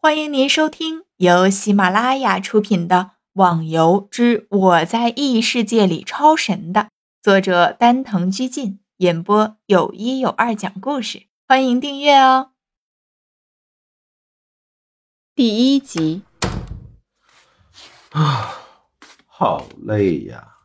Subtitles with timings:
[0.00, 2.96] 欢迎您收听由喜马拉雅出品的
[3.32, 6.90] 《网游之我在异世界里超神》的
[7.20, 11.24] 作者丹藤居进演播，有一有二讲故事。
[11.48, 12.52] 欢迎订阅哦。
[15.34, 16.22] 第一集
[18.10, 18.54] 啊，
[19.26, 20.58] 好累呀！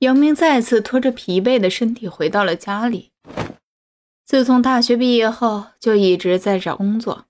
[0.00, 3.12] 姚明再次拖着疲惫的身体回到了家里。
[4.26, 7.24] 自从大学毕业后，就一直在找工作。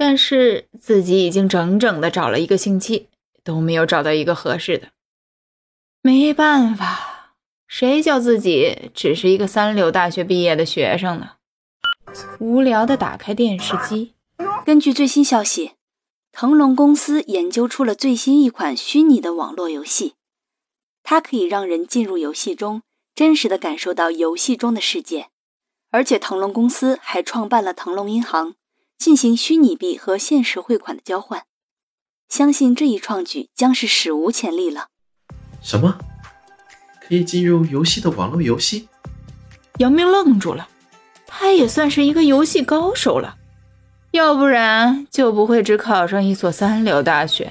[0.00, 3.10] 但是自己已经整整的找了一个星期，
[3.44, 4.88] 都没有找到一个合适的。
[6.00, 7.34] 没办法，
[7.68, 11.32] 谁叫自己只是一个三流大学毕业的学生呢？
[12.38, 14.14] 无聊的打开电视机。
[14.64, 15.72] 根据最新消息，
[16.32, 20.14] 腾龙公司研究出了最新一款虚拟的网络游戏，
[21.02, 22.80] 它可以让人进入游戏中，
[23.14, 25.26] 真实的感受到游戏中的世界。
[25.90, 28.54] 而且腾龙公司还创办了腾龙银行。
[29.00, 31.44] 进行虚拟币和现实汇款的交换，
[32.28, 34.88] 相信这一创举将是史无前例了。
[35.62, 35.98] 什么？
[37.00, 38.88] 可以进入游戏的网络游戏？
[39.78, 40.68] 杨明愣住了，
[41.26, 43.36] 他也算是一个游戏高手了，
[44.10, 47.50] 要不然就不会只考上一所三流大学。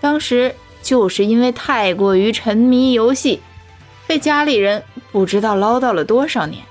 [0.00, 3.40] 当时就是因为太过于沉迷游戏，
[4.06, 6.64] 被家里人不知道唠叨了多少年。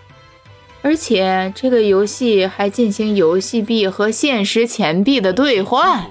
[0.81, 6.05] 而且这个游戏还进行游戏币和现实钱币的兑换。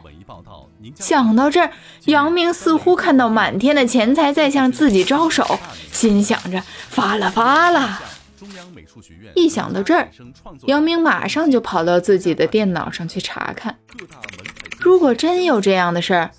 [0.94, 1.70] 想到这儿，
[2.06, 5.58] 杨明似乎看到满天的钱财在向自己招手，
[5.92, 8.00] 心想着发了发了。
[9.34, 10.08] 一想到这儿，
[10.66, 13.76] 杨明马上就跑到自己的电脑上去查看。
[14.78, 16.30] 如果真有这样的事儿，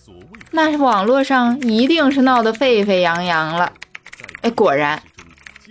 [0.51, 3.71] 那网络上一定是闹得沸沸扬扬了。
[4.41, 5.01] 哎，果然。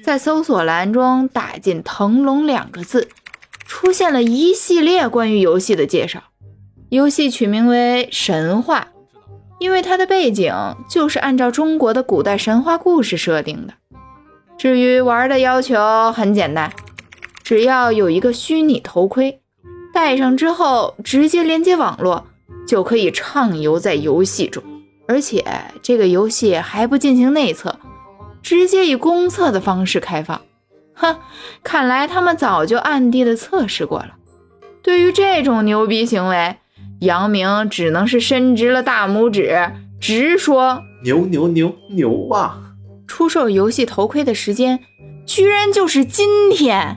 [0.02, 3.08] 在搜索栏中打进“腾龙”两个字，
[3.66, 6.22] 出现了一系列关于游戏的介绍。
[6.88, 8.88] 游戏取名为《神话》，
[9.58, 10.54] 因为它的背景
[10.88, 13.74] 就是按照中国的古代神话故事设定的。
[14.56, 16.72] 至于玩的要求很简单，
[17.42, 19.40] 只要有一个虚拟头盔，
[19.92, 22.26] 戴上之后直接连接网络，
[22.66, 24.62] 就可以畅游在游戏中。
[25.06, 25.44] 而且
[25.82, 27.77] 这个游戏还不进行内测。
[28.48, 30.40] 直接以公测的方式开放，
[30.94, 31.18] 哼，
[31.62, 34.14] 看来他们早就暗地的测试过了。
[34.82, 36.56] 对于这种牛逼行为，
[37.00, 39.70] 杨明只能是伸直了大拇指，
[40.00, 42.72] 直说牛牛牛牛啊！
[43.06, 44.80] 出售游戏头盔的时间
[45.26, 46.96] 居然就是今天，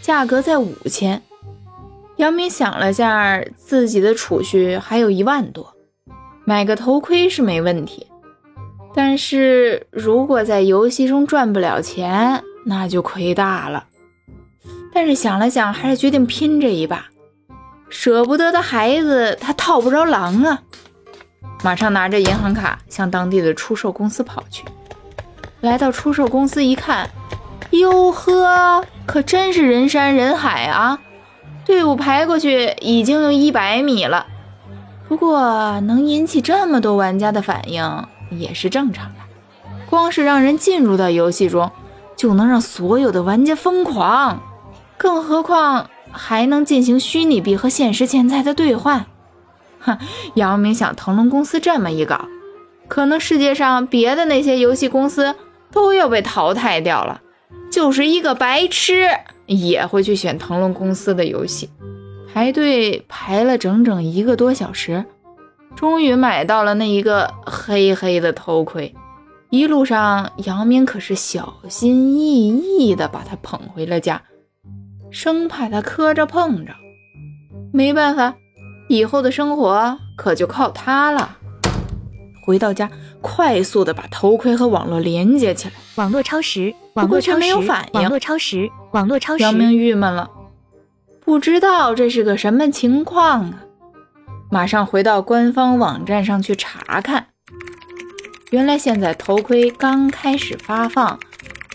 [0.00, 1.20] 价格在五千。
[2.16, 5.74] 杨明想了下，自己的储蓄还有一万多，
[6.46, 8.06] 买个头盔是没问题。
[8.94, 13.86] 但是如果在游戏中赚不了钱，那就亏大了。
[14.92, 17.06] 但是想了想，还是决定拼这一把。
[17.88, 20.62] 舍不得的孩子，他套不着狼啊！
[21.62, 24.64] 马上拿着银行卡向当地的出售公司跑去。
[25.60, 27.10] 来到出售公司一看，
[27.70, 31.00] 哟呵，可真是人山人海啊！
[31.64, 34.26] 队伍排过去已经有一百米了。
[35.08, 38.06] 不过能引起这么多玩家的反应。
[38.38, 39.20] 也是正常的，
[39.88, 41.70] 光是让人进入到游戏中，
[42.16, 44.42] 就能让所有的玩家疯狂，
[44.96, 49.06] 更何况还能进行虚拟币和现实钱财的兑换。
[49.80, 49.98] 哼，
[50.34, 52.26] 姚明想，腾龙公司这么一搞，
[52.88, 55.34] 可能世界上别的那些游戏公司
[55.70, 57.20] 都要被淘汰掉了，
[57.70, 59.08] 就是一个白痴
[59.46, 61.68] 也会去选腾龙公司的游戏。
[62.32, 65.04] 排队排了整整一个多小时。
[65.76, 68.94] 终于买到了那一个黑黑的头盔，
[69.50, 74.22] 一路上杨明可是小心翼翼地把它捧回了家，
[75.10, 76.72] 生怕它磕着碰着。
[77.72, 78.34] 没办法，
[78.88, 81.38] 以后的生活可就靠它了。
[82.46, 82.88] 回到家，
[83.20, 88.00] 快速地把头盔和网络连接起来，网络超时，网络却没有反应。
[88.00, 89.42] 网络超时，网络超时。
[89.42, 90.30] 杨明郁闷了，
[91.24, 93.63] 不知道这是个什么情况啊。
[94.54, 97.26] 马上回到官方网站上去查看，
[98.52, 101.18] 原来现在头盔刚开始发放，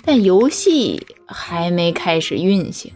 [0.06, 2.94] 但游戏还没开始运行，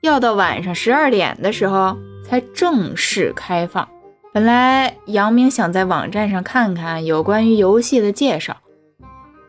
[0.00, 1.96] 要到晚上十二点的时候
[2.26, 3.88] 才正式开放。
[4.34, 8.56] 本来杨明想在网站上看看有关于游戏的介绍，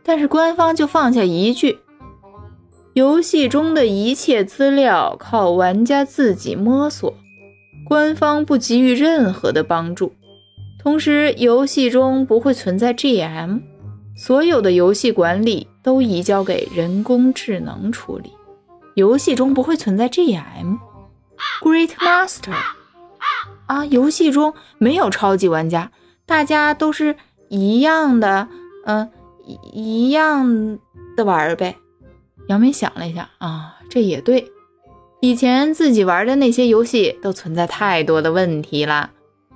[0.04, 1.80] 但是官方就放下一句
[2.94, 7.12] ：“游戏中的一切资料靠玩家自己摸索。”
[7.92, 10.14] 官方不给予任何的帮助，
[10.82, 13.60] 同时游戏中不会存在 GM，
[14.16, 18.32] 所有的游戏管理都移交给人工智能处理。
[18.96, 22.54] 游戏中不会存在 GM，Great Master，
[23.66, 25.92] 啊，游戏中没有超级玩家，
[26.26, 27.18] 大家都是
[27.50, 28.48] 一样的，
[28.86, 29.12] 嗯，
[29.74, 30.80] 一一样
[31.18, 31.76] 的玩呗。
[32.48, 34.50] 杨明想了一下，啊，这也对。
[35.24, 39.12] 以前自己玩的那些游戏都存在太多的问题了，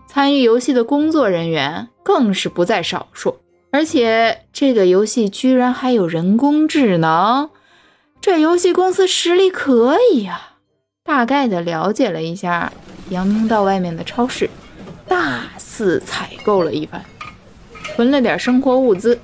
[0.07, 3.39] 参与游戏的工作人员更是不在少数。
[3.71, 7.49] 而且这个游戏居然还有人工智能，
[8.21, 10.51] 这游戏公司实力可以呀！
[11.03, 12.71] 大概的了解了一下，
[13.09, 14.47] 杨明到外面的超市
[15.07, 17.03] 大肆采购了一番，
[17.95, 19.19] 囤了点生活物资，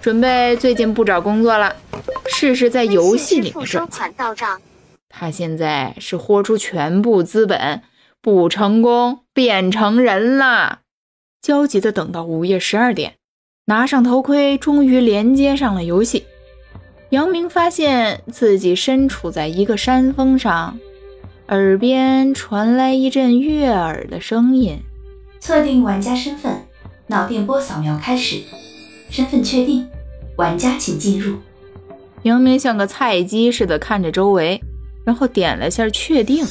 [0.00, 1.76] 准备最近不找工作了，
[2.26, 4.12] 试试在游戏里面赚钱。
[5.08, 7.82] 他现在是豁出全部资本，
[8.20, 10.80] 不成功变成人了。
[11.40, 13.14] 焦急地等到午夜十二点，
[13.66, 16.24] 拿上头盔，终于连接上了游戏。
[17.10, 20.78] 杨明发现自己身处在一个山峰上，
[21.48, 24.80] 耳边传来一阵悦耳的声音
[25.38, 26.66] ：“测定玩家身份，
[27.06, 28.42] 脑电波扫描开始，
[29.08, 29.88] 身份确定，
[30.36, 31.36] 玩家请进入。”
[32.24, 34.60] 杨明像个菜鸡似的看着周围。
[35.06, 36.44] 然后点了下确定，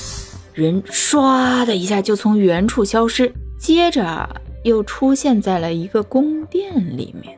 [0.54, 7.38] 人唰的一下就从原处消失，接着又出现在了一个宫殿里面。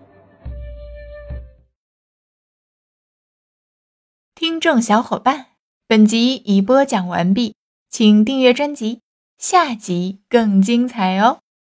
[4.35, 5.47] 听众小伙伴，
[5.87, 7.55] 本集已播讲完毕，
[7.89, 9.01] 请订阅专辑，
[9.39, 11.39] 下集更精彩哦。